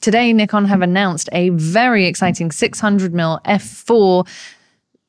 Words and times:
Today, 0.00 0.32
Nikon 0.32 0.66
have 0.66 0.80
announced 0.80 1.28
a 1.32 1.48
very 1.50 2.06
exciting 2.06 2.50
600mm 2.50 3.42
f4 3.42 4.28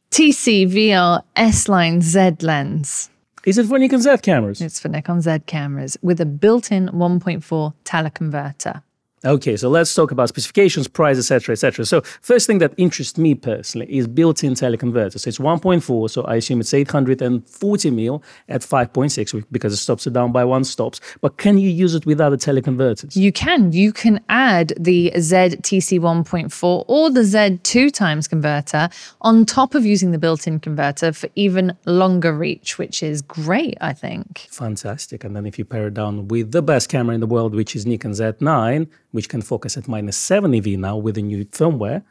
TC-VR 0.10 1.22
S-Line 1.36 2.02
Z 2.02 2.32
lens. 2.42 3.12
Is 3.46 3.60
it 3.60 3.68
for 3.68 3.78
Nikon 3.78 4.02
Z 4.02 4.18
cameras? 4.24 4.62
It's 4.62 4.80
for 4.80 4.90
Nikon 4.90 5.22
Z 5.22 5.40
cameras 5.46 5.96
with 6.02 6.20
a 6.20 6.26
built-in 6.26 6.90
1.4 6.90 7.74
teleconverter. 7.86 8.82
Okay, 9.26 9.58
so 9.58 9.68
let's 9.68 9.94
talk 9.94 10.12
about 10.12 10.30
specifications, 10.30 10.88
price, 10.88 11.18
etc., 11.18 11.52
etc. 11.54 11.86
So 11.86 12.02
first 12.22 12.48
thing 12.48 12.60
that 12.60 12.74
interests 12.78 13.18
me 13.18 13.36
personally 13.36 13.94
is 13.94 14.08
built-in 14.08 14.54
teleconverter. 14.54 15.20
So 15.20 15.28
it's 15.28 15.40
1.4, 15.40 16.10
so 16.10 16.24
I 16.24 16.36
assume 16.36 16.62
it's 16.62 16.74
840 16.74 17.92
mil 17.92 18.24
at 18.48 18.62
5.6 18.62 19.44
because 19.52 19.74
it 19.74 19.78
stops 19.78 20.08
it 20.08 20.14
down 20.14 20.32
by 20.32 20.46
one 20.46 20.64
stops. 20.64 21.02
But 21.20 21.36
can 21.36 21.58
you 21.58 21.70
use 21.70 21.96
it 21.96 22.06
with 22.06 22.22
other 22.22 22.38
teleconverters? 22.38 23.18
You 23.18 23.34
can. 23.34 23.74
You 23.74 23.92
can 23.92 24.22
add 24.30 24.74
the 24.80 25.12
ZTC 25.16 26.00
1.4 26.00 26.86
or 26.88 27.10
the 27.10 27.22
Z2 27.22 27.92
times 27.92 28.28
converter 28.28 28.90
on 29.22 29.46
top 29.46 29.76
of 29.76 29.86
using 29.86 30.12
the 30.12 30.18
built-in 30.18 30.62
converter 30.62 31.12
for 31.12 31.28
even 31.36 31.76
longer 31.86 32.34
reach, 32.34 32.78
which 32.78 33.04
is 33.04 33.22
great, 33.22 33.78
I 33.82 33.92
think. 33.92 34.48
Fantastic. 34.50 35.26
And 35.26 35.36
then 35.36 35.46
if 35.46 35.60
you 35.60 35.66
pair 35.66 35.88
it 35.88 35.94
down 35.94 36.30
with 36.30 36.54
the 36.54 36.62
best 36.62 36.88
camera 36.88 37.14
in 37.14 37.20
the 37.20 37.28
world, 37.28 37.54
which 37.54 37.76
is 37.76 37.86
Nikon 37.86 38.12
Z9, 38.12 38.88
which 39.12 39.30
can 39.30 39.42
focus 39.42 39.78
at 39.78 39.88
minus 39.88 40.18
7 40.18 40.54
EV 40.54 40.80
now 40.80 40.98
with 40.98 41.16
the 41.16 41.22
new 41.22 41.46
firmware, 41.46 42.04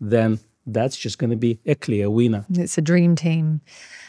then 0.00 0.38
that's 0.66 0.96
just 0.96 1.18
going 1.18 1.30
to 1.30 1.36
be 1.36 1.58
a 1.66 1.74
clear 1.74 2.10
winner. 2.10 2.46
It's 2.50 2.78
a 2.78 2.82
dream 2.82 3.16
team. 3.16 3.60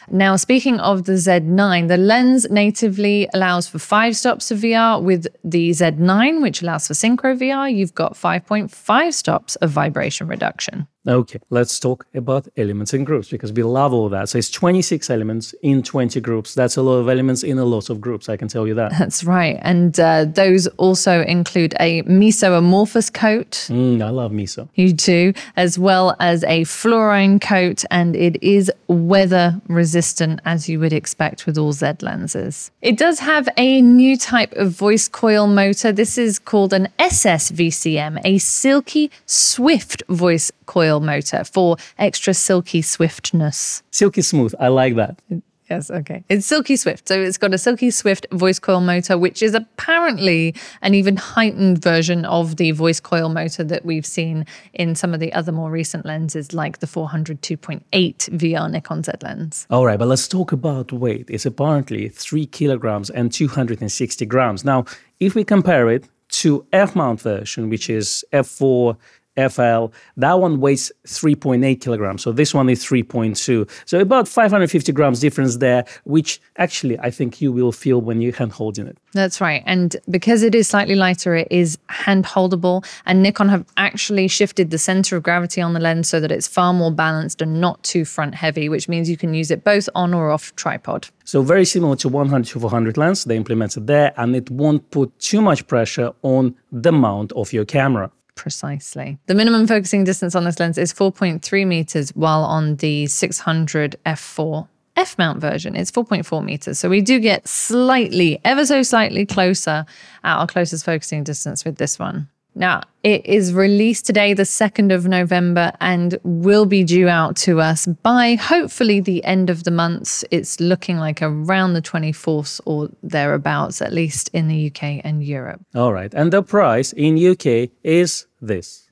Now, 0.08 0.36
speaking 0.36 0.78
of 0.78 1.04
the 1.04 1.14
Z9, 1.14 1.88
the 1.88 1.96
lens 1.96 2.48
natively 2.48 3.28
allows 3.34 3.66
for 3.66 3.78
five 3.78 4.16
stops 4.16 4.50
of 4.50 4.60
VR. 4.60 5.02
With 5.02 5.26
the 5.42 5.70
Z9, 5.70 6.40
which 6.40 6.62
allows 6.62 6.86
for 6.86 6.94
synchro 6.94 7.36
VR, 7.36 7.74
you've 7.74 7.94
got 7.94 8.14
5.5 8.14 9.12
stops 9.12 9.56
of 9.56 9.70
vibration 9.70 10.28
reduction. 10.28 10.86
Okay, 11.08 11.38
let's 11.50 11.78
talk 11.78 12.06
about 12.14 12.48
elements 12.56 12.92
and 12.92 13.06
groups 13.06 13.28
because 13.28 13.52
we 13.52 13.62
love 13.62 13.92
all 13.92 14.08
that. 14.08 14.28
So 14.28 14.38
it's 14.38 14.50
26 14.50 15.08
elements 15.08 15.54
in 15.62 15.82
20 15.82 16.20
groups. 16.20 16.54
That's 16.54 16.76
a 16.76 16.82
lot 16.82 16.96
of 16.96 17.08
elements 17.08 17.44
in 17.44 17.58
a 17.58 17.64
lot 17.64 17.90
of 17.90 18.00
groups, 18.00 18.28
I 18.28 18.36
can 18.36 18.48
tell 18.48 18.66
you 18.66 18.74
that. 18.74 18.90
That's 18.98 19.22
right. 19.22 19.58
And 19.62 19.98
uh, 20.00 20.24
those 20.24 20.66
also 20.78 21.22
include 21.22 21.74
a 21.78 22.02
meso-amorphous 22.02 23.10
coat. 23.10 23.68
Mm, 23.70 24.02
I 24.02 24.10
love 24.10 24.32
meso. 24.32 24.68
You 24.74 24.94
too, 24.94 25.32
as 25.56 25.78
well 25.78 26.16
as 26.18 26.42
a 26.44 26.64
fluorine 26.64 27.38
coat, 27.38 27.84
and 27.90 28.16
it 28.16 28.42
is 28.42 28.70
weather 28.88 29.60
resistant 29.68 30.40
as 30.44 30.68
you 30.68 30.80
would 30.80 30.92
expect 30.92 31.46
with 31.46 31.56
all 31.56 31.72
Z 31.72 31.92
lenses. 32.00 32.72
It 32.82 32.98
does 32.98 33.20
have 33.20 33.48
a 33.56 33.80
new 33.80 34.16
type 34.16 34.52
of 34.54 34.72
voice 34.72 35.06
coil 35.06 35.46
motor. 35.46 35.92
This 35.92 36.18
is 36.18 36.38
called 36.38 36.72
an 36.72 36.88
SSVCM, 36.98 38.20
a 38.24 38.38
silky 38.38 39.10
swift 39.24 40.02
voice 40.08 40.50
coil 40.66 40.95
motor 41.00 41.44
for 41.44 41.76
extra 41.98 42.34
silky 42.34 42.82
swiftness. 42.82 43.82
Silky 43.90 44.22
smooth. 44.22 44.54
I 44.58 44.68
like 44.68 44.96
that. 44.96 45.20
Yes, 45.68 45.90
okay. 45.90 46.22
It's 46.28 46.46
Silky 46.46 46.76
Swift. 46.76 47.08
So 47.08 47.20
it's 47.20 47.38
got 47.38 47.52
a 47.52 47.58
Silky 47.58 47.90
Swift 47.90 48.26
voice 48.30 48.58
coil 48.58 48.80
motor, 48.80 49.18
which 49.18 49.42
is 49.42 49.52
apparently 49.54 50.54
an 50.82 50.94
even 50.94 51.16
heightened 51.16 51.82
version 51.82 52.24
of 52.24 52.56
the 52.56 52.70
voice 52.70 53.00
coil 53.00 53.28
motor 53.28 53.64
that 53.64 53.84
we've 53.84 54.06
seen 54.06 54.46
in 54.74 54.94
some 54.94 55.12
of 55.12 55.18
the 55.18 55.32
other 55.32 55.50
more 55.50 55.70
recent 55.70 56.06
lenses, 56.06 56.52
like 56.52 56.78
the 56.78 56.86
400 56.86 57.42
2.8 57.42 57.82
VR 57.90 58.70
Nikon 58.70 59.02
Z 59.02 59.12
lens. 59.22 59.66
All 59.68 59.84
right, 59.84 59.98
but 59.98 60.06
let's 60.06 60.28
talk 60.28 60.52
about 60.52 60.92
weight. 60.92 61.28
It's 61.28 61.46
apparently 61.46 62.08
three 62.08 62.46
kilograms 62.46 63.10
and 63.10 63.32
260 63.32 64.24
grams. 64.26 64.64
Now, 64.64 64.84
if 65.18 65.34
we 65.34 65.42
compare 65.42 65.90
it 65.90 66.08
to 66.28 66.64
F 66.72 66.94
mount 66.94 67.20
version, 67.20 67.70
which 67.70 67.90
is 67.90 68.24
F4 68.32 68.96
FL. 69.36 69.86
That 70.16 70.34
one 70.40 70.60
weighs 70.60 70.90
3.8 71.06 71.80
kilograms. 71.80 72.22
So 72.22 72.32
this 72.32 72.54
one 72.54 72.68
is 72.68 72.84
3.2. 72.84 73.68
So 73.84 74.00
about 74.00 74.28
550 74.28 74.92
grams 74.92 75.20
difference 75.20 75.58
there, 75.58 75.84
which 76.04 76.40
actually 76.56 76.98
I 76.98 77.10
think 77.10 77.40
you 77.40 77.52
will 77.52 77.72
feel 77.72 78.00
when 78.00 78.20
you 78.20 78.32
hand 78.32 78.52
holding 78.52 78.86
it. 78.86 78.98
That's 79.12 79.40
right. 79.40 79.62
And 79.66 79.96
because 80.10 80.42
it 80.42 80.54
is 80.54 80.68
slightly 80.68 80.94
lighter, 80.94 81.34
it 81.34 81.48
is 81.50 81.78
hand 81.88 82.24
holdable. 82.24 82.84
And 83.06 83.22
Nikon 83.22 83.48
have 83.48 83.64
actually 83.76 84.28
shifted 84.28 84.70
the 84.70 84.78
center 84.78 85.16
of 85.16 85.22
gravity 85.22 85.60
on 85.60 85.72
the 85.72 85.80
lens 85.80 86.08
so 86.08 86.20
that 86.20 86.30
it's 86.32 86.46
far 86.46 86.72
more 86.72 86.90
balanced 86.90 87.42
and 87.42 87.60
not 87.60 87.82
too 87.82 88.04
front 88.04 88.34
heavy, 88.34 88.68
which 88.68 88.88
means 88.88 89.08
you 89.08 89.16
can 89.16 89.34
use 89.34 89.50
it 89.50 89.64
both 89.64 89.88
on 89.94 90.14
or 90.14 90.30
off 90.30 90.54
tripod. 90.56 91.08
So 91.24 91.42
very 91.42 91.64
similar 91.64 91.96
to 91.96 92.08
100 92.08 92.46
to 92.52 92.60
400 92.60 92.96
lens, 92.96 93.24
they 93.24 93.36
implemented 93.36 93.86
there, 93.86 94.14
and 94.16 94.36
it 94.36 94.50
won't 94.50 94.88
put 94.90 95.18
too 95.18 95.40
much 95.40 95.66
pressure 95.66 96.12
on 96.22 96.54
the 96.70 96.92
mount 96.92 97.32
of 97.32 97.52
your 97.52 97.64
camera. 97.64 98.10
Precisely. 98.36 99.18
The 99.26 99.34
minimum 99.34 99.66
focusing 99.66 100.04
distance 100.04 100.36
on 100.36 100.44
this 100.44 100.60
lens 100.60 100.78
is 100.78 100.92
4.3 100.92 101.66
meters, 101.66 102.10
while 102.10 102.44
on 102.44 102.76
the 102.76 103.06
600 103.06 103.96
f4 104.06 104.68
F 104.96 105.18
mount 105.18 105.40
version, 105.40 105.76
it's 105.76 105.90
4.4 105.90 106.42
meters. 106.42 106.78
So 106.78 106.88
we 106.88 107.02
do 107.02 107.20
get 107.20 107.46
slightly, 107.46 108.40
ever 108.44 108.64
so 108.64 108.82
slightly 108.82 109.26
closer 109.26 109.84
at 110.24 110.38
our 110.38 110.46
closest 110.46 110.84
focusing 110.84 111.22
distance 111.22 111.64
with 111.64 111.76
this 111.76 111.98
one. 111.98 112.28
Now, 112.58 112.80
it 113.02 113.26
is 113.26 113.52
released 113.52 114.06
today, 114.06 114.32
the 114.32 114.44
2nd 114.44 114.90
of 114.94 115.06
November, 115.06 115.72
and 115.78 116.18
will 116.24 116.64
be 116.64 116.84
due 116.84 117.06
out 117.06 117.36
to 117.36 117.60
us 117.60 117.84
by 117.84 118.36
hopefully 118.36 118.98
the 118.98 119.22
end 119.24 119.50
of 119.50 119.64
the 119.64 119.70
month. 119.70 120.24
It's 120.30 120.58
looking 120.58 120.96
like 120.96 121.20
around 121.20 121.74
the 121.74 121.82
24th 121.82 122.62
or 122.64 122.88
thereabouts, 123.02 123.82
at 123.82 123.92
least 123.92 124.30
in 124.32 124.48
the 124.48 124.68
UK 124.68 125.02
and 125.04 125.22
Europe. 125.22 125.60
All 125.74 125.92
right. 125.92 126.12
And 126.14 126.32
the 126.32 126.42
price 126.42 126.94
in 126.94 127.18
UK 127.18 127.68
is 127.84 128.25
this. 128.40 128.88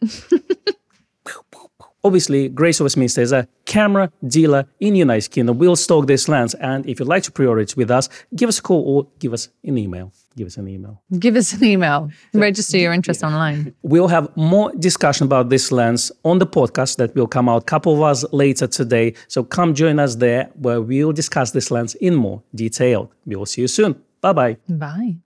Obviously, 2.06 2.50
Grays 2.50 2.80
of 2.80 2.84
Westminster 2.84 3.22
is 3.22 3.32
a 3.32 3.48
camera 3.64 4.12
dealer 4.26 4.66
in 4.78 4.92
the 4.92 4.98
United 4.98 5.30
Kingdom. 5.30 5.56
We'll 5.56 5.74
stock 5.74 6.06
this 6.06 6.28
lens. 6.28 6.52
And 6.52 6.86
if 6.86 7.00
you'd 7.00 7.08
like 7.08 7.22
to 7.22 7.32
pre-order 7.32 7.62
it 7.62 7.74
with 7.78 7.90
us, 7.90 8.10
give 8.36 8.50
us 8.50 8.58
a 8.58 8.62
call 8.62 8.82
or 8.86 9.08
give 9.18 9.32
us 9.32 9.48
an 9.64 9.78
email. 9.78 10.12
Give 10.36 10.46
us 10.46 10.58
an 10.58 10.68
email. 10.68 11.00
Give 11.18 11.34
us 11.34 11.54
an 11.54 11.64
email. 11.64 12.10
Register 12.34 12.76
your 12.76 12.92
interest 12.92 13.22
yeah. 13.22 13.28
online. 13.28 13.74
We'll 13.82 14.08
have 14.08 14.36
more 14.36 14.70
discussion 14.78 15.24
about 15.24 15.48
this 15.48 15.72
lens 15.72 16.12
on 16.24 16.40
the 16.40 16.46
podcast 16.46 16.96
that 16.96 17.14
will 17.14 17.28
come 17.28 17.48
out 17.48 17.62
a 17.62 17.64
couple 17.64 17.94
of 17.94 18.02
hours 18.02 18.22
later 18.32 18.66
today. 18.66 19.14
So 19.28 19.42
come 19.42 19.72
join 19.74 19.98
us 19.98 20.16
there 20.16 20.50
where 20.56 20.82
we'll 20.82 21.12
discuss 21.12 21.52
this 21.52 21.70
lens 21.70 21.94
in 21.94 22.16
more 22.16 22.42
detail. 22.54 23.10
We 23.24 23.36
will 23.36 23.46
see 23.46 23.62
you 23.62 23.68
soon. 23.68 23.94
Bye-bye. 24.20 24.58
Bye. 24.68 25.16